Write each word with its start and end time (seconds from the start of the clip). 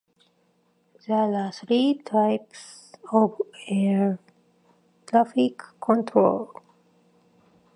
There 1.05 1.15
are 1.15 1.51
three 1.51 2.01
types 2.03 2.93
of 3.11 3.39
air 3.67 4.17
traffic 5.05 5.59
control. 5.79 6.59